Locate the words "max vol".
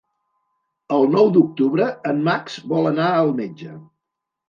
2.31-2.93